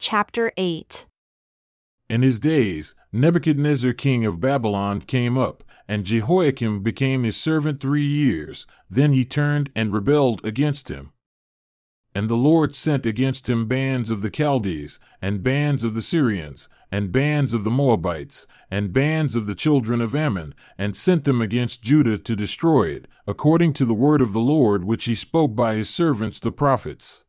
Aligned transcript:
Chapter 0.00 0.52
8 0.56 1.06
In 2.08 2.22
his 2.22 2.38
days, 2.38 2.94
Nebuchadnezzar 3.12 3.92
king 3.94 4.24
of 4.24 4.40
Babylon 4.40 5.00
came 5.00 5.36
up, 5.36 5.64
and 5.88 6.04
Jehoiakim 6.04 6.84
became 6.84 7.24
his 7.24 7.36
servant 7.36 7.80
three 7.80 8.06
years. 8.06 8.64
Then 8.88 9.12
he 9.12 9.24
turned 9.24 9.72
and 9.74 9.92
rebelled 9.92 10.44
against 10.44 10.88
him. 10.88 11.10
And 12.14 12.30
the 12.30 12.36
Lord 12.36 12.76
sent 12.76 13.06
against 13.06 13.48
him 13.48 13.66
bands 13.66 14.08
of 14.08 14.22
the 14.22 14.30
Chaldees, 14.30 15.00
and 15.20 15.42
bands 15.42 15.82
of 15.82 15.94
the 15.94 16.02
Syrians, 16.02 16.68
and 16.92 17.10
bands 17.10 17.52
of 17.52 17.64
the 17.64 17.70
Moabites, 17.70 18.46
and 18.70 18.92
bands 18.92 19.34
of 19.34 19.46
the 19.46 19.56
children 19.56 20.00
of 20.00 20.14
Ammon, 20.14 20.54
and 20.78 20.94
sent 20.94 21.24
them 21.24 21.42
against 21.42 21.82
Judah 21.82 22.18
to 22.18 22.36
destroy 22.36 22.84
it, 22.84 23.08
according 23.26 23.72
to 23.72 23.84
the 23.84 23.94
word 23.94 24.22
of 24.22 24.32
the 24.32 24.38
Lord 24.38 24.84
which 24.84 25.06
he 25.06 25.16
spoke 25.16 25.56
by 25.56 25.74
his 25.74 25.90
servants 25.90 26.38
the 26.38 26.52
prophets. 26.52 27.24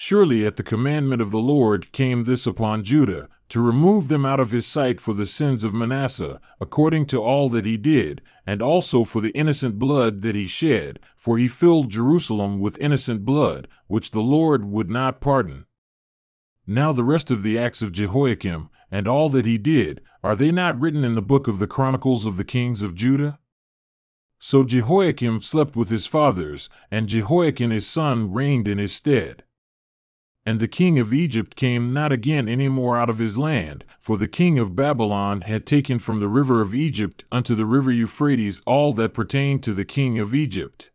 Surely 0.00 0.46
at 0.46 0.56
the 0.56 0.62
commandment 0.62 1.20
of 1.20 1.32
the 1.32 1.40
Lord 1.40 1.90
came 1.90 2.22
this 2.22 2.46
upon 2.46 2.84
Judah, 2.84 3.28
to 3.48 3.60
remove 3.60 4.06
them 4.06 4.24
out 4.24 4.38
of 4.38 4.52
his 4.52 4.64
sight 4.64 5.00
for 5.00 5.12
the 5.12 5.26
sins 5.26 5.64
of 5.64 5.74
Manasseh, 5.74 6.40
according 6.60 7.06
to 7.06 7.20
all 7.20 7.48
that 7.48 7.66
he 7.66 7.76
did, 7.76 8.22
and 8.46 8.62
also 8.62 9.02
for 9.02 9.20
the 9.20 9.32
innocent 9.32 9.76
blood 9.76 10.20
that 10.20 10.36
he 10.36 10.46
shed, 10.46 11.00
for 11.16 11.36
he 11.36 11.48
filled 11.48 11.90
Jerusalem 11.90 12.60
with 12.60 12.78
innocent 12.78 13.24
blood, 13.24 13.66
which 13.88 14.12
the 14.12 14.20
Lord 14.20 14.66
would 14.66 14.88
not 14.88 15.20
pardon. 15.20 15.66
Now 16.64 16.92
the 16.92 17.02
rest 17.02 17.32
of 17.32 17.42
the 17.42 17.58
acts 17.58 17.82
of 17.82 17.90
Jehoiakim, 17.90 18.70
and 18.92 19.08
all 19.08 19.28
that 19.30 19.46
he 19.46 19.58
did, 19.58 20.00
are 20.22 20.36
they 20.36 20.52
not 20.52 20.78
written 20.78 21.02
in 21.02 21.16
the 21.16 21.22
book 21.22 21.48
of 21.48 21.58
the 21.58 21.66
Chronicles 21.66 22.24
of 22.24 22.36
the 22.36 22.44
Kings 22.44 22.82
of 22.82 22.94
Judah? 22.94 23.40
So 24.38 24.62
Jehoiakim 24.62 25.42
slept 25.42 25.74
with 25.74 25.88
his 25.88 26.06
fathers, 26.06 26.70
and 26.88 27.08
Jehoiachin 27.08 27.72
his 27.72 27.88
son 27.88 28.32
reigned 28.32 28.68
in 28.68 28.78
his 28.78 28.92
stead. 28.92 29.42
And 30.48 30.60
the 30.60 30.66
king 30.66 30.98
of 30.98 31.12
Egypt 31.12 31.56
came 31.56 31.92
not 31.92 32.10
again 32.10 32.48
any 32.48 32.70
more 32.70 32.96
out 32.96 33.10
of 33.10 33.18
his 33.18 33.36
land, 33.36 33.84
for 34.00 34.16
the 34.16 34.26
king 34.26 34.58
of 34.58 34.74
Babylon 34.74 35.42
had 35.42 35.66
taken 35.66 35.98
from 35.98 36.20
the 36.20 36.26
river 36.26 36.62
of 36.62 36.74
Egypt 36.74 37.26
unto 37.30 37.54
the 37.54 37.66
river 37.66 37.92
Euphrates 37.92 38.62
all 38.64 38.94
that 38.94 39.12
pertained 39.12 39.62
to 39.64 39.74
the 39.74 39.84
king 39.84 40.18
of 40.18 40.34
Egypt. 40.34 40.90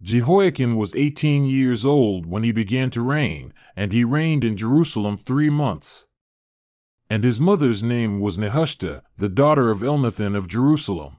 Jehoiachin 0.00 0.76
was 0.76 0.96
eighteen 0.96 1.44
years 1.44 1.84
old 1.84 2.24
when 2.24 2.42
he 2.42 2.50
began 2.50 2.88
to 2.92 3.02
reign, 3.02 3.52
and 3.76 3.92
he 3.92 4.02
reigned 4.02 4.44
in 4.44 4.56
Jerusalem 4.56 5.18
three 5.18 5.50
months. 5.50 6.06
And 7.10 7.24
his 7.24 7.38
mother's 7.38 7.82
name 7.82 8.18
was 8.18 8.38
Nehushta, 8.38 9.02
the 9.18 9.28
daughter 9.28 9.70
of 9.70 9.80
Elnathan 9.80 10.34
of 10.34 10.48
Jerusalem. 10.48 11.18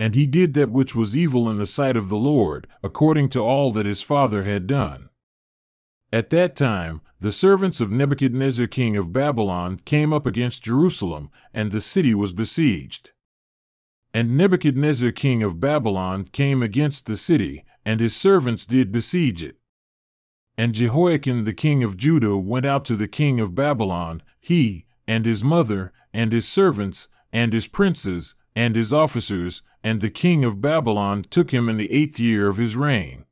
And 0.00 0.16
he 0.16 0.26
did 0.26 0.54
that 0.54 0.72
which 0.72 0.92
was 0.92 1.16
evil 1.16 1.48
in 1.48 1.58
the 1.58 1.66
sight 1.66 1.96
of 1.96 2.08
the 2.08 2.16
Lord, 2.16 2.66
according 2.82 3.28
to 3.28 3.38
all 3.38 3.70
that 3.70 3.86
his 3.86 4.02
father 4.02 4.42
had 4.42 4.66
done. 4.66 5.10
At 6.12 6.30
that 6.30 6.54
time, 6.54 7.00
the 7.18 7.32
servants 7.32 7.80
of 7.80 7.90
Nebuchadnezzar 7.90 8.68
king 8.68 8.96
of 8.96 9.12
Babylon 9.12 9.80
came 9.84 10.12
up 10.12 10.24
against 10.24 10.62
Jerusalem, 10.62 11.30
and 11.52 11.72
the 11.72 11.80
city 11.80 12.14
was 12.14 12.32
besieged. 12.32 13.10
And 14.14 14.36
Nebuchadnezzar 14.36 15.10
king 15.10 15.42
of 15.42 15.60
Babylon 15.60 16.24
came 16.24 16.62
against 16.62 17.06
the 17.06 17.16
city, 17.16 17.64
and 17.84 18.00
his 18.00 18.16
servants 18.16 18.64
did 18.66 18.92
besiege 18.92 19.42
it. 19.42 19.56
And 20.56 20.74
Jehoiachin 20.74 21.44
the 21.44 21.52
king 21.52 21.82
of 21.82 21.96
Judah 21.96 22.36
went 22.36 22.64
out 22.64 22.84
to 22.86 22.96
the 22.96 23.08
king 23.08 23.40
of 23.40 23.54
Babylon, 23.54 24.22
he, 24.40 24.86
and 25.06 25.26
his 25.26 25.44
mother, 25.44 25.92
and 26.14 26.32
his 26.32 26.48
servants, 26.48 27.08
and 27.32 27.52
his 27.52 27.68
princes, 27.68 28.36
and 28.54 28.74
his 28.74 28.92
officers, 28.92 29.62
and 29.84 30.00
the 30.00 30.10
king 30.10 30.44
of 30.44 30.62
Babylon 30.62 31.22
took 31.22 31.50
him 31.50 31.68
in 31.68 31.76
the 31.76 31.92
eighth 31.92 32.18
year 32.18 32.48
of 32.48 32.56
his 32.56 32.74
reign. 32.74 33.25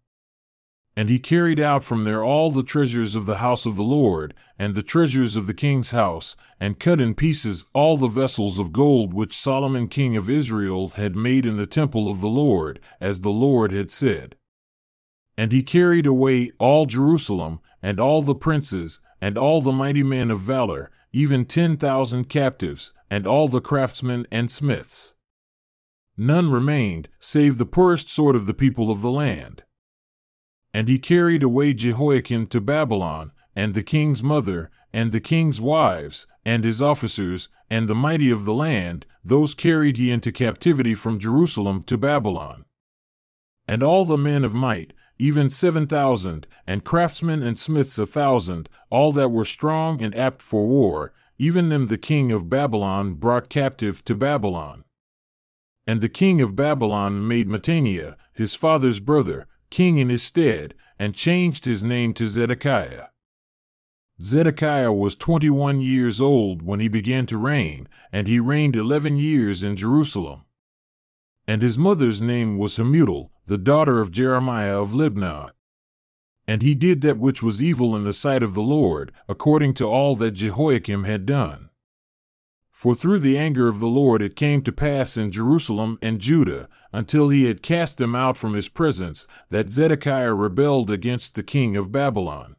And 0.97 1.09
he 1.09 1.19
carried 1.19 1.59
out 1.59 1.83
from 1.83 2.05
there 2.05 2.23
all 2.23 2.53
the 2.53 2.63
treasures 2.63 3.17
of 3.17 3.27
the 3.27 3.39
house 3.39 3.67
of 3.67 3.75
the 3.75 3.83
Lord, 3.83 4.33
and 4.59 4.75
the 4.75 4.83
treasures 4.83 5.35
of 5.35 5.49
the 5.49 5.55
king's 5.55 5.91
house, 5.91 6.37
and 6.61 6.79
cut 6.79 7.01
in 7.01 7.15
pieces 7.15 7.65
all 7.75 7.97
the 7.97 8.07
vessels 8.07 8.61
of 8.61 8.73
gold 8.73 9.13
which 9.13 9.37
Solomon 9.37 9.89
king 9.89 10.17
of 10.17 10.31
Israel 10.31 10.91
had 10.91 11.17
made 11.17 11.47
in 11.47 11.57
the 11.57 11.67
temple 11.67 12.09
of 12.09 12.21
the 12.21 12.29
Lord, 12.29 12.79
as 13.01 13.21
the 13.21 13.31
Lord 13.31 13.73
had 13.73 13.91
said. 13.91 14.37
And 15.37 15.51
he 15.51 15.65
carried 15.65 16.07
away 16.07 16.53
all 16.61 16.87
Jerusalem, 16.87 17.59
and 17.83 17.99
all 17.99 18.23
the 18.23 18.37
princes, 18.37 19.01
and 19.21 19.37
all 19.37 19.61
the 19.61 19.73
mighty 19.73 20.05
men 20.05 20.31
of 20.31 20.39
valor, 20.39 20.93
even 21.13 21.45
ten 21.45 21.77
thousand 21.77 22.29
captives, 22.29 22.93
and 23.11 23.27
all 23.27 23.49
the 23.49 23.61
craftsmen 23.61 24.27
and 24.31 24.49
smiths. 24.49 25.15
None 26.17 26.53
remained, 26.53 27.09
save 27.19 27.59
the 27.59 27.67
poorest 27.67 28.09
sort 28.09 28.37
of 28.37 28.47
the 28.47 28.55
people 28.55 28.93
of 28.93 29.03
the 29.03 29.11
land. 29.11 29.65
And 30.75 30.89
he 30.89 30.99
carried 30.99 31.45
away 31.45 31.73
Jehoiachin 31.73 32.49
to 32.49 32.61
Babylon, 32.61 33.31
and 33.55 33.73
the 33.73 33.85
king's 33.85 34.25
mother, 34.25 34.71
and 34.93 35.13
the 35.13 35.21
king's 35.21 35.61
wives, 35.61 36.27
and 36.45 36.65
his 36.65 36.83
officers, 36.83 37.49
and 37.71 37.89
the 37.89 37.95
mighty 37.95 38.31
of 38.31 38.45
the 38.45 38.53
land, 38.53 39.07
those 39.25 39.55
carried 39.55 39.97
he 39.97 40.11
into 40.11 40.33
captivity 40.33 40.95
from 40.95 41.21
Jerusalem 41.21 41.85
to 41.85 41.97
Babylon. 41.97 42.65
And 43.69 43.83
all 43.85 44.05
the 44.05 44.19
men 44.19 44.45
of 44.45 44.53
might, 44.53 44.93
even 45.17 45.49
seven 45.49 45.87
thousand, 45.87 46.49
and 46.67 46.85
craftsmen 46.85 47.41
and 47.41 47.57
smiths 47.57 47.97
a 47.99 48.05
thousand, 48.05 48.69
all 48.91 49.13
that 49.13 49.31
were 49.31 49.45
strong 49.45 50.03
and 50.03 50.15
apt 50.17 50.43
for 50.43 50.67
war, 50.67 51.13
even 51.39 51.69
them 51.69 51.87
the 51.87 51.97
king 51.97 52.33
of 52.33 52.51
Babylon 52.51 53.15
brought 53.15 53.49
captive 53.49 54.05
to 54.07 54.15
Babylon. 54.17 54.85
And 55.87 56.01
the 56.01 56.09
king 56.09 56.41
of 56.41 56.57
Babylon 56.57 57.27
made 57.29 57.49
Mattaniah, 57.49 58.17
his 58.33 58.55
father's 58.57 59.01
brother, 59.01 59.47
king 59.75 59.99
in 59.99 60.09
his 60.09 60.23
stead, 60.23 60.73
and 61.01 61.17
changed 61.17 61.65
his 61.65 61.83
name 61.83 62.15
to 62.15 62.29
Zedekiah. 62.29 63.07
Zedekiah 64.21 64.93
was 64.93 65.17
twenty 65.17 65.51
one 65.51 65.81
years 65.81 66.21
old 66.21 66.63
when 66.63 66.79
he 66.79 66.87
began 66.87 67.27
to 67.27 67.37
reign, 67.37 67.89
and 68.13 68.29
he 68.29 68.39
reigned 68.39 68.77
eleven 68.77 69.17
years 69.17 69.65
in 69.65 69.75
Jerusalem. 69.75 70.45
And 71.49 71.61
his 71.61 71.77
mother's 71.77 72.23
name 72.23 72.57
was 72.57 72.77
Hamutal, 72.79 73.31
the 73.47 73.59
daughter 73.59 73.99
of 73.99 74.13
Jeremiah 74.13 74.81
of 74.81 74.91
Libnah. 74.91 75.51
And 76.47 76.63
he 76.63 76.77
did 76.77 77.01
that 77.01 77.19
which 77.19 77.43
was 77.43 77.61
evil 77.61 77.97
in 77.97 78.05
the 78.05 78.13
sight 78.13 78.45
of 78.45 78.55
the 78.55 78.63
Lord, 78.63 79.11
according 79.29 79.75
to 79.75 79.87
all 79.87 80.15
that 80.15 80.39
Jehoiakim 80.43 81.03
had 81.03 81.27
done. 81.27 81.71
For 82.75 82.93
through 82.93 83.21
the 83.21 83.39
anger 83.39 83.69
of 83.69 83.79
the 83.79 83.87
Lord 83.87 84.21
it 84.21 84.35
came 84.35 84.61
to 84.63 84.73
pass 84.73 85.17
in 85.17 85.31
Jerusalem 85.31 85.97
and 86.03 86.21
Judah, 86.21 86.69
until 86.93 87.29
he 87.29 87.45
had 87.45 87.63
cast 87.63 87.99
them 87.99 88.17
out 88.17 88.37
from 88.37 88.55
his 88.55 88.69
presence, 88.69 89.29
that 89.49 89.71
Zedekiah 89.71 90.35
rebelled 90.35 90.91
against 90.91 91.37
the 91.37 91.45
king 91.45 91.77
of 91.77 91.93
Babylon. 91.93 92.57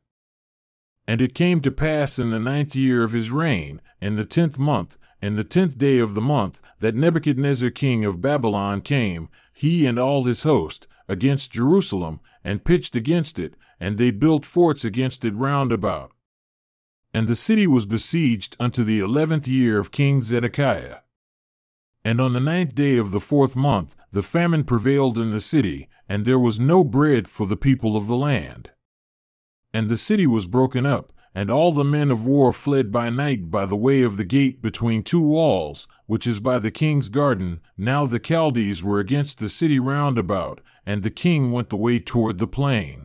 And 1.05 1.19
it 1.19 1.35
came 1.35 1.59
to 1.61 1.69
pass 1.69 2.17
in 2.17 2.29
the 2.29 2.39
ninth 2.39 2.77
year 2.77 3.03
of 3.03 3.11
his 3.11 3.29
reign, 3.29 3.81
in 4.01 4.15
the 4.15 4.23
tenth 4.23 4.57
month, 4.57 4.97
in 5.21 5.35
the 5.35 5.43
tenth 5.43 5.77
day 5.77 5.99
of 5.99 6.13
the 6.13 6.21
month, 6.21 6.61
that 6.79 6.95
Nebuchadnezzar 6.95 7.69
king 7.69 8.05
of 8.05 8.21
Babylon 8.21 8.79
came, 8.79 9.27
he 9.53 9.85
and 9.85 9.99
all 9.99 10.23
his 10.23 10.43
host, 10.43 10.87
against 11.09 11.51
Jerusalem, 11.51 12.21
and 12.41 12.63
pitched 12.63 12.95
against 12.95 13.37
it, 13.37 13.55
and 13.81 13.97
they 13.97 14.11
built 14.11 14.45
forts 14.45 14.85
against 14.85 15.25
it 15.25 15.35
round 15.35 15.73
about. 15.73 16.14
And 17.15 17.29
the 17.29 17.35
city 17.35 17.65
was 17.65 17.85
besieged 17.85 18.57
unto 18.59 18.83
the 18.83 18.99
eleventh 18.99 19.47
year 19.47 19.79
of 19.79 19.89
King 19.89 20.21
Zedekiah. 20.21 20.97
And 22.03 22.19
on 22.19 22.33
the 22.33 22.41
ninth 22.41 22.75
day 22.75 22.97
of 22.97 23.11
the 23.11 23.21
fourth 23.21 23.55
month, 23.55 23.95
the 24.11 24.21
famine 24.21 24.65
prevailed 24.65 25.17
in 25.17 25.31
the 25.31 25.39
city, 25.39 25.87
and 26.09 26.25
there 26.25 26.37
was 26.37 26.59
no 26.59 26.83
bread 26.83 27.29
for 27.29 27.47
the 27.47 27.55
people 27.55 27.95
of 27.95 28.07
the 28.07 28.17
land. 28.17 28.71
And 29.73 29.87
the 29.87 29.95
city 29.95 30.27
was 30.27 30.45
broken 30.45 30.85
up, 30.85 31.13
and 31.33 31.49
all 31.49 31.71
the 31.71 31.85
men 31.85 32.11
of 32.11 32.27
war 32.27 32.51
fled 32.51 32.91
by 32.91 33.09
night 33.09 33.49
by 33.49 33.65
the 33.65 33.77
way 33.77 34.01
of 34.01 34.17
the 34.17 34.25
gate 34.25 34.61
between 34.61 35.01
two 35.01 35.21
walls, 35.21 35.87
which 36.07 36.27
is 36.27 36.41
by 36.41 36.59
the 36.59 36.69
king's 36.69 37.07
garden. 37.07 37.61
Now 37.77 38.05
the 38.05 38.19
Chaldees 38.19 38.83
were 38.83 38.99
against 38.99 39.39
the 39.39 39.47
city 39.47 39.79
round 39.79 40.17
about, 40.17 40.59
and 40.85 41.01
the 41.01 41.09
king 41.11 41.53
went 41.53 41.69
the 41.69 41.77
way 41.77 41.97
toward 41.99 42.39
the 42.39 42.45
plain. 42.45 43.04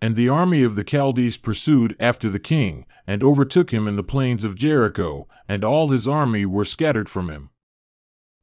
And 0.00 0.14
the 0.14 0.28
army 0.28 0.62
of 0.62 0.76
the 0.76 0.84
Chaldees 0.84 1.36
pursued 1.36 1.96
after 1.98 2.28
the 2.28 2.38
king, 2.38 2.86
and 3.06 3.22
overtook 3.22 3.72
him 3.72 3.88
in 3.88 3.96
the 3.96 4.04
plains 4.04 4.44
of 4.44 4.54
Jericho, 4.54 5.26
and 5.48 5.64
all 5.64 5.88
his 5.88 6.06
army 6.06 6.46
were 6.46 6.64
scattered 6.64 7.08
from 7.08 7.28
him. 7.28 7.50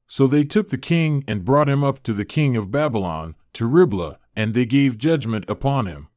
So 0.08 0.28
they 0.28 0.44
took 0.44 0.70
the 0.70 0.78
king 0.78 1.24
and 1.28 1.46
brought 1.46 1.70
him 1.70 1.84
up 1.84 2.04
to 2.04 2.14
the 2.14 2.26
king 2.26 2.58
of 2.58 2.72
Babylon, 2.72 3.36
to 3.54 3.66
Riblah, 3.66 4.20
and 4.36 4.54
they 4.54 4.66
gave 4.66 4.98
judgment 4.98 5.46
upon 5.50 5.86
him. 5.86 6.10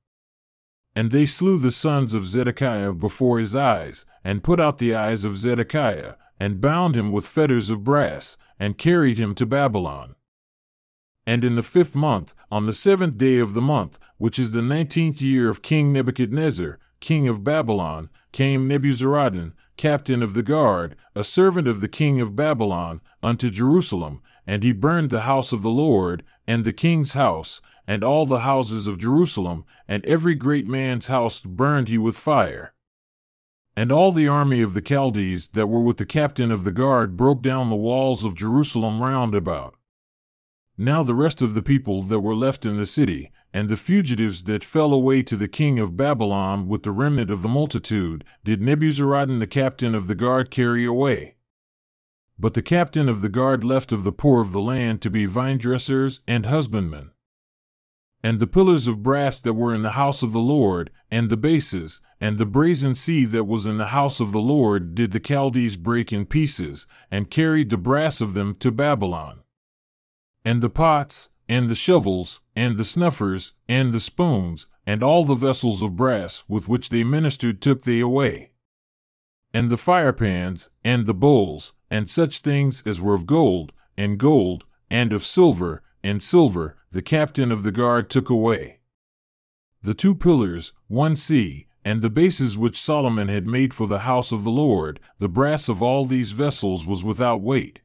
And 0.95 1.13
they 1.13 1.27
slew 1.27 1.59
the 1.59 1.71
sons 1.71 2.15
of 2.15 2.27
Zedekiah 2.27 2.95
before 2.95 3.39
his 3.39 3.55
eyes, 3.55 4.05
and 4.25 4.43
put 4.43 4.59
out 4.59 4.79
the 4.79 4.95
eyes 4.95 5.25
of 5.25 5.37
Zedekiah, 5.37 6.15
and 6.41 6.61
bound 6.61 6.97
him 6.97 7.13
with 7.13 7.27
fetters 7.27 7.71
of 7.71 7.85
brass, 7.85 8.37
and 8.59 8.77
carried 8.77 9.19
him 9.19 9.35
to 9.37 9.47
Babylon. 9.47 10.17
And 11.29 11.45
in 11.45 11.57
the 11.57 11.63
fifth 11.63 11.95
month, 11.95 12.35
on 12.51 12.65
the 12.65 12.73
seventh 12.73 13.19
day 13.19 13.39
of 13.39 13.53
the 13.53 13.61
month, 13.61 13.99
which 14.17 14.39
is 14.39 14.53
the 14.53 14.63
nineteenth 14.63 15.21
year 15.21 15.51
of 15.51 15.61
King 15.61 15.93
Nebuchadnezzar, 15.93 16.79
king 17.01 17.29
of 17.29 17.45
Babylon, 17.45 18.09
came 18.33 18.67
Nebuzaradan, 18.67 19.53
captain 19.77 20.23
of 20.23 20.33
the 20.33 20.43
guard, 20.43 20.97
a 21.15 21.23
servant 21.23 21.69
of 21.69 21.83
the 21.83 21.87
king 21.87 22.19
of 22.19 22.35
Babylon, 22.35 23.03
unto 23.23 23.51
Jerusalem, 23.51 24.23
and 24.47 24.63
he 24.63 24.73
burned 24.73 25.11
the 25.11 25.29
house 25.29 25.53
of 25.53 25.61
the 25.61 25.69
Lord, 25.69 26.25
and 26.47 26.65
the 26.65 26.73
king's 26.73 27.13
house, 27.13 27.61
and 27.87 28.03
all 28.03 28.25
the 28.25 28.39
houses 28.39 28.87
of 28.87 28.97
Jerusalem, 28.97 29.67
and 29.87 30.07
every 30.07 30.35
great 30.35 30.67
man's 30.67 31.09
house 31.09 31.43
burned 31.43 31.89
he 31.89 31.99
with 31.99 32.17
fire. 32.17 32.73
And 33.77 33.93
all 33.93 34.13
the 34.13 34.29
army 34.29 34.63
of 34.63 34.73
the 34.73 34.81
Chaldees 34.81 35.49
that 35.49 35.67
were 35.67 35.83
with 35.83 35.99
the 35.99 36.07
captain 36.07 36.51
of 36.51 36.65
the 36.65 36.73
guard 36.73 37.19
broke 37.19 37.43
down 37.43 37.69
the 37.69 37.77
walls 37.77 38.25
of 38.25 38.35
Jerusalem 38.35 39.03
round 39.03 39.35
about. 39.35 39.75
Now 40.81 41.03
the 41.03 41.15
rest 41.15 41.43
of 41.43 41.55
the 41.55 41.63
people 41.63 42.03
that 42.03 42.21
were 42.21 42.37
left 42.37 42.65
in 42.65 42.77
the 42.77 42.87
city, 42.87 43.33
and 43.53 43.69
the 43.69 43.77
fugitives 43.77 44.45
that 44.45 44.63
fell 44.63 44.93
away 44.93 45.25
to 45.25 45.37
the 45.37 45.49
king 45.49 45.81
of 45.81 45.97
Babylon 45.97 46.69
with 46.69 46.85
the 46.85 46.93
remnant 46.93 47.33
of 47.33 47.43
the 47.43 47.49
multitude, 47.49 48.25
did 48.45 48.63
Nebuzaradan 48.63 49.41
the 49.41 49.49
captain 49.49 49.93
of 49.93 50.07
the 50.07 50.15
guard 50.15 50.53
carry 50.53 50.85
away. 50.85 51.35
But 52.39 52.55
the 52.55 52.63
captain 52.63 53.09
of 53.09 53.23
the 53.23 53.29
guard 53.29 53.65
left 53.65 53.91
of 53.91 54.05
the 54.05 54.13
poor 54.13 54.41
of 54.41 54.53
the 54.53 54.61
land 54.61 55.03
to 55.03 55.11
be 55.11 55.27
vine 55.27 55.59
dressers 55.59 56.21
and 56.29 56.47
husbandmen. 56.47 57.11
And 58.23 58.39
the 58.39 58.47
pillars 58.47 58.87
of 58.87 59.03
brass 59.03 59.41
that 59.41 59.55
were 59.55 59.75
in 59.75 59.83
the 59.83 59.93
house 59.93 60.23
of 60.23 60.31
the 60.31 60.39
Lord, 60.39 60.93
and 61.11 61.29
the 61.29 61.37
bases, 61.37 62.01
and 62.21 62.39
the 62.39 62.47
brazen 62.47 62.95
sea 62.95 63.25
that 63.25 63.49
was 63.49 63.67
in 63.67 63.79
the 63.79 63.87
house 63.87 64.21
of 64.21 64.31
the 64.31 64.41
Lord, 64.41 64.95
did 64.95 65.11
the 65.11 65.19
Chaldees 65.19 65.77
break 65.77 66.13
in 66.13 66.25
pieces, 66.25 66.87
and 67.11 67.31
carried 67.33 67.71
the 67.71 67.77
brass 67.77 68.21
of 68.21 68.35
them 68.35 68.55
to 68.61 68.71
Babylon. 68.71 69.41
And 70.49 70.63
the 70.63 70.71
pots, 70.71 71.29
and 71.47 71.69
the 71.69 71.75
shovels, 71.75 72.41
and 72.57 72.79
the 72.79 72.85
snuffers, 72.85 73.53
and 73.69 73.93
the 73.93 74.01
spoons, 74.01 74.67
and 74.87 75.03
all 75.03 75.23
the 75.23 75.35
vessels 75.35 75.83
of 75.83 75.95
brass 75.95 76.43
with 76.49 76.71
which 76.71 76.89
they 76.89 77.05
ministered 77.05 77.61
took 77.61 77.83
they 77.83 78.01
away. 78.01 78.53
And 79.53 79.69
the 79.69 79.77
firepans, 79.77 80.71
and 80.83 81.05
the 81.05 81.13
bowls, 81.13 81.75
and 81.91 82.09
such 82.09 82.39
things 82.39 82.83
as 82.87 82.99
were 82.99 83.13
of 83.13 83.27
gold, 83.27 83.75
and 83.95 84.19
gold, 84.19 84.65
and 84.91 85.13
of 85.13 85.23
silver, 85.23 85.83
and 86.03 86.23
silver, 86.23 86.79
the 86.93 87.03
captain 87.03 87.53
of 87.53 87.63
the 87.63 87.71
guard 87.71 88.09
took 88.09 88.31
away. 88.31 88.81
The 89.83 89.93
two 89.93 90.15
pillars, 90.15 90.73
one 90.87 91.17
sea, 91.17 91.67
and 91.85 92.01
the 92.01 92.09
bases 92.09 92.57
which 92.57 92.81
Solomon 92.81 93.29
had 93.29 93.47
made 93.47 93.75
for 93.75 93.87
the 93.87 94.07
house 94.11 94.33
of 94.33 94.45
the 94.45 94.51
Lord, 94.51 94.99
the 95.19 95.29
brass 95.29 95.69
of 95.69 95.83
all 95.83 96.07
these 96.07 96.33
vessels 96.33 96.87
was 96.87 97.05
without 97.05 97.43
weight. 97.43 97.81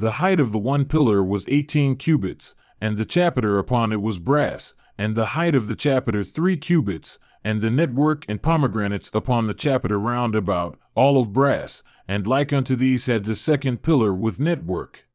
The 0.00 0.12
height 0.12 0.40
of 0.40 0.50
the 0.50 0.58
one 0.58 0.86
pillar 0.86 1.22
was 1.22 1.44
eighteen 1.48 1.94
cubits, 1.94 2.56
and 2.80 2.96
the 2.96 3.04
chapiter 3.04 3.58
upon 3.58 3.92
it 3.92 4.00
was 4.00 4.18
brass, 4.18 4.72
and 4.96 5.14
the 5.14 5.36
height 5.36 5.54
of 5.54 5.68
the 5.68 5.76
chapiter 5.76 6.24
three 6.24 6.56
cubits, 6.56 7.18
and 7.44 7.60
the 7.60 7.70
network 7.70 8.24
and 8.26 8.40
pomegranates 8.40 9.10
upon 9.12 9.46
the 9.46 9.52
chapiter 9.52 10.00
round 10.00 10.34
about, 10.34 10.78
all 10.94 11.20
of 11.20 11.34
brass, 11.34 11.82
and 12.08 12.26
like 12.26 12.50
unto 12.50 12.76
these 12.76 13.04
had 13.04 13.26
the 13.26 13.34
second 13.34 13.82
pillar 13.82 14.14
with 14.14 14.40
network. 14.40 15.06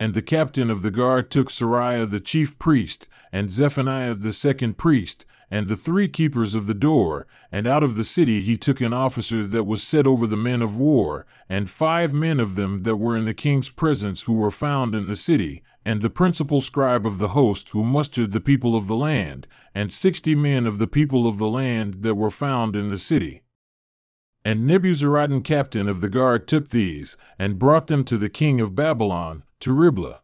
And 0.00 0.14
the 0.14 0.22
captain 0.22 0.70
of 0.70 0.80
the 0.80 0.90
guard 0.90 1.30
took 1.30 1.50
Seraiah 1.50 2.10
the 2.10 2.20
chief 2.20 2.58
priest, 2.58 3.06
and 3.32 3.50
Zephaniah 3.50 4.14
the 4.14 4.32
second 4.32 4.78
priest, 4.78 5.26
and 5.50 5.68
the 5.68 5.76
three 5.76 6.08
keepers 6.08 6.54
of 6.54 6.66
the 6.66 6.74
door, 6.74 7.26
and 7.52 7.66
out 7.66 7.82
of 7.82 7.94
the 7.94 8.04
city 8.04 8.40
he 8.40 8.56
took 8.56 8.80
an 8.80 8.92
officer 8.92 9.44
that 9.44 9.64
was 9.64 9.82
set 9.82 10.06
over 10.06 10.26
the 10.26 10.36
men 10.36 10.62
of 10.62 10.76
war, 10.78 11.26
and 11.48 11.70
five 11.70 12.12
men 12.12 12.40
of 12.40 12.54
them 12.54 12.82
that 12.82 12.96
were 12.96 13.16
in 13.16 13.24
the 13.24 13.34
king's 13.34 13.68
presence 13.68 14.22
who 14.22 14.34
were 14.34 14.50
found 14.50 14.94
in 14.94 15.06
the 15.06 15.16
city, 15.16 15.62
and 15.84 16.00
the 16.00 16.10
principal 16.10 16.60
scribe 16.60 17.06
of 17.06 17.18
the 17.18 17.28
host 17.28 17.68
who 17.70 17.84
mustered 17.84 18.32
the 18.32 18.40
people 18.40 18.74
of 18.74 18.86
the 18.86 18.96
land, 18.96 19.46
and 19.74 19.92
sixty 19.92 20.34
men 20.34 20.66
of 20.66 20.78
the 20.78 20.86
people 20.86 21.26
of 21.26 21.38
the 21.38 21.48
land 21.48 22.02
that 22.02 22.14
were 22.14 22.30
found 22.30 22.74
in 22.74 22.90
the 22.90 22.98
city. 22.98 23.42
And 24.46 24.68
Nebuzaradan 24.68 25.42
captain 25.42 25.88
of 25.88 26.00
the 26.00 26.10
guard 26.10 26.46
took 26.46 26.68
these, 26.68 27.16
and 27.38 27.58
brought 27.58 27.86
them 27.86 28.04
to 28.04 28.18
the 28.18 28.28
king 28.28 28.60
of 28.60 28.74
Babylon, 28.74 29.42
to 29.60 29.72
Riblah. 29.72 30.20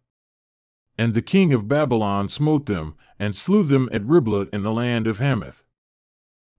And 0.99 1.15
the 1.15 1.23
king 1.23 1.55
of 1.55 1.69
Babylon 1.69 2.29
smote 2.29 2.67
them, 2.67 2.95
and 3.21 3.37
slew 3.37 3.63
them 3.63 3.89
at 3.93 4.05
Riblah 4.05 4.47
in 4.51 4.63
the 4.63 4.73
land 4.73 5.07
of 5.07 5.19
Hamath. 5.19 5.63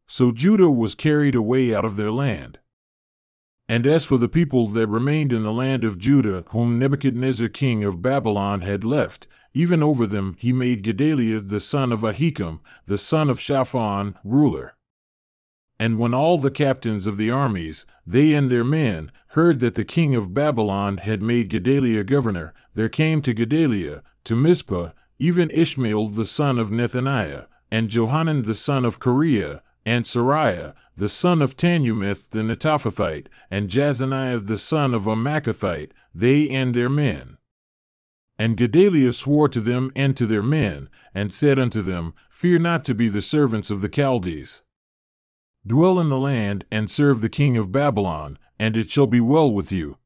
So 0.05 0.31
Judah 0.31 0.69
was 0.69 0.93
carried 0.93 1.35
away 1.35 1.73
out 1.73 1.83
of 1.83 1.95
their 1.95 2.11
land. 2.11 2.59
And 3.67 3.87
as 3.87 4.05
for 4.05 4.17
the 4.17 4.29
people 4.29 4.67
that 4.67 4.87
remained 4.87 5.33
in 5.33 5.43
the 5.43 5.51
land 5.51 5.83
of 5.83 5.97
Judah, 5.97 6.43
whom 6.49 6.77
Nebuchadnezzar 6.77 7.47
king 7.47 7.83
of 7.83 8.01
Babylon 8.01 8.61
had 8.61 8.83
left, 8.83 9.27
even 9.53 9.81
over 9.81 10.05
them 10.05 10.35
he 10.37 10.53
made 10.53 10.83
Gedaliah 10.83 11.39
the 11.39 11.59
son 11.59 11.91
of 11.91 12.01
Ahikam, 12.01 12.59
the 12.85 12.97
son 12.97 13.29
of 13.29 13.39
Shaphan, 13.39 14.15
ruler. 14.23 14.75
And 15.79 15.97
when 15.97 16.13
all 16.13 16.37
the 16.37 16.51
captains 16.51 17.07
of 17.07 17.17
the 17.17 17.31
armies, 17.31 17.87
they 18.05 18.33
and 18.33 18.51
their 18.51 18.63
men, 18.63 19.11
heard 19.29 19.61
that 19.61 19.73
the 19.73 19.85
king 19.85 20.13
of 20.13 20.33
Babylon 20.33 20.97
had 20.97 21.23
made 21.23 21.49
Gedaliah 21.49 22.03
governor, 22.03 22.53
there 22.75 22.89
came 22.89 23.21
to 23.23 23.33
Gedaliah, 23.33 24.03
to 24.25 24.35
Mizpah, 24.35 24.91
even 25.21 25.51
Ishmael 25.51 26.07
the 26.07 26.25
son 26.25 26.57
of 26.57 26.71
Nethaniah, 26.71 27.45
and 27.69 27.89
Johanan 27.89 28.41
the 28.41 28.55
son 28.55 28.83
of 28.83 28.99
Kareah, 28.99 29.61
and 29.85 30.03
Seraiah 30.03 30.73
the 30.97 31.09
son 31.09 31.43
of 31.43 31.55
Tanhumeth 31.55 32.31
the 32.31 32.39
Netophathite, 32.39 33.27
and 33.51 33.69
Jazaniah 33.69 34.45
the 34.45 34.57
son 34.57 34.95
of 34.95 35.05
a 35.05 35.87
they 36.15 36.49
and 36.49 36.73
their 36.73 36.89
men. 36.89 37.37
And 38.39 38.57
Gedaliah 38.57 39.13
swore 39.13 39.47
to 39.49 39.59
them 39.59 39.91
and 39.95 40.17
to 40.17 40.25
their 40.25 40.41
men, 40.41 40.89
and 41.13 41.31
said 41.31 41.59
unto 41.59 41.83
them, 41.83 42.15
Fear 42.27 42.57
not 42.57 42.83
to 42.85 42.95
be 42.95 43.07
the 43.07 43.21
servants 43.21 43.69
of 43.69 43.81
the 43.81 43.89
Chaldees. 43.89 44.63
Dwell 45.65 45.99
in 45.99 46.09
the 46.09 46.17
land, 46.17 46.65
and 46.71 46.89
serve 46.89 47.21
the 47.21 47.29
king 47.29 47.57
of 47.57 47.71
Babylon, 47.71 48.39
and 48.57 48.75
it 48.75 48.89
shall 48.89 49.05
be 49.05 49.21
well 49.21 49.51
with 49.51 49.71
you. 49.71 49.97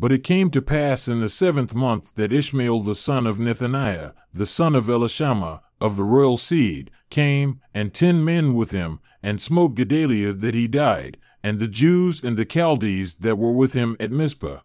But 0.00 0.12
it 0.12 0.22
came 0.22 0.50
to 0.50 0.62
pass 0.62 1.08
in 1.08 1.18
the 1.18 1.28
seventh 1.28 1.74
month 1.74 2.14
that 2.14 2.32
Ishmael 2.32 2.80
the 2.80 2.94
son 2.94 3.26
of 3.26 3.38
Nethaniah, 3.38 4.12
the 4.32 4.46
son 4.46 4.76
of 4.76 4.84
Elishama, 4.84 5.60
of 5.80 5.96
the 5.96 6.04
royal 6.04 6.36
seed, 6.36 6.92
came, 7.10 7.60
and 7.74 7.92
ten 7.92 8.24
men 8.24 8.54
with 8.54 8.70
him, 8.70 9.00
and 9.24 9.42
smote 9.42 9.74
Gedaliah 9.74 10.34
that 10.34 10.54
he 10.54 10.68
died, 10.68 11.16
and 11.42 11.58
the 11.58 11.66
Jews 11.66 12.22
and 12.22 12.36
the 12.36 12.44
Chaldees 12.44 13.16
that 13.16 13.38
were 13.38 13.50
with 13.50 13.72
him 13.72 13.96
at 13.98 14.12
Mizpah. 14.12 14.60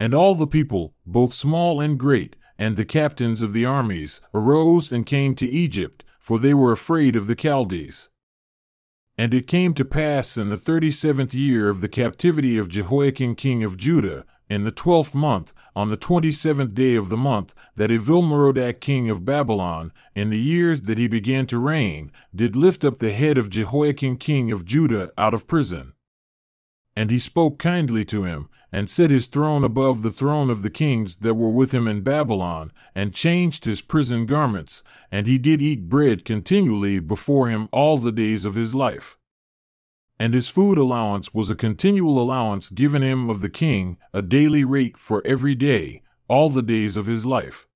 And 0.00 0.14
all 0.14 0.34
the 0.34 0.46
people, 0.46 0.94
both 1.04 1.34
small 1.34 1.78
and 1.82 1.98
great, 1.98 2.34
and 2.58 2.78
the 2.78 2.86
captains 2.86 3.42
of 3.42 3.52
the 3.52 3.66
armies, 3.66 4.22
arose 4.32 4.90
and 4.90 5.04
came 5.04 5.34
to 5.34 5.46
Egypt, 5.46 6.06
for 6.18 6.38
they 6.38 6.54
were 6.54 6.72
afraid 6.72 7.16
of 7.16 7.26
the 7.26 7.36
Chaldees. 7.36 8.08
And 9.18 9.34
it 9.34 9.46
came 9.46 9.74
to 9.74 9.84
pass 9.84 10.38
in 10.38 10.48
the 10.48 10.56
thirty 10.56 10.90
seventh 10.90 11.34
year 11.34 11.68
of 11.68 11.80
the 11.80 11.88
captivity 11.88 12.56
of 12.56 12.68
Jehoiachin 12.68 13.34
king 13.34 13.62
of 13.62 13.76
Judah, 13.76 14.24
in 14.48 14.64
the 14.64 14.72
twelfth 14.72 15.14
month, 15.14 15.52
on 15.76 15.90
the 15.90 15.96
twenty 15.96 16.32
seventh 16.32 16.74
day 16.74 16.94
of 16.94 17.08
the 17.08 17.16
month, 17.16 17.54
that 17.76 17.90
Evilmerodach 17.90 18.80
king 18.80 19.10
of 19.10 19.24
Babylon, 19.24 19.92
in 20.14 20.30
the 20.30 20.38
years 20.38 20.82
that 20.82 20.98
he 20.98 21.08
began 21.08 21.46
to 21.46 21.58
reign, 21.58 22.10
did 22.34 22.56
lift 22.56 22.84
up 22.84 22.98
the 22.98 23.12
head 23.12 23.38
of 23.38 23.50
Jehoiachin 23.50 24.16
king 24.16 24.50
of 24.50 24.64
Judah 24.64 25.10
out 25.16 25.34
of 25.34 25.46
prison. 25.46 25.92
And 26.96 27.10
he 27.10 27.18
spoke 27.18 27.58
kindly 27.58 28.04
to 28.06 28.24
him, 28.24 28.48
and 28.72 28.88
set 28.88 29.10
his 29.10 29.26
throne 29.26 29.62
above 29.62 30.02
the 30.02 30.10
throne 30.10 30.48
of 30.48 30.62
the 30.62 30.70
kings 30.70 31.16
that 31.16 31.34
were 31.34 31.50
with 31.50 31.72
him 31.72 31.86
in 31.86 32.00
Babylon, 32.00 32.72
and 32.94 33.14
changed 33.14 33.66
his 33.66 33.82
prison 33.82 34.24
garments, 34.24 34.82
and 35.10 35.26
he 35.26 35.36
did 35.38 35.60
eat 35.60 35.88
bread 35.88 36.24
continually 36.24 36.98
before 36.98 37.48
him 37.48 37.68
all 37.70 37.98
the 37.98 38.10
days 38.10 38.44
of 38.46 38.54
his 38.54 38.74
life. 38.74 39.18
And 40.18 40.34
his 40.34 40.48
food 40.48 40.78
allowance 40.78 41.34
was 41.34 41.50
a 41.50 41.54
continual 41.54 42.20
allowance 42.20 42.70
given 42.70 43.02
him 43.02 43.28
of 43.28 43.40
the 43.40 43.50
king, 43.50 43.98
a 44.14 44.22
daily 44.22 44.64
rate 44.64 44.96
for 44.96 45.20
every 45.26 45.54
day, 45.54 46.02
all 46.28 46.48
the 46.48 46.62
days 46.62 46.96
of 46.96 47.06
his 47.06 47.26
life. 47.26 47.66